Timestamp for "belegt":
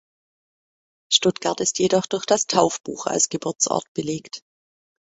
3.93-4.41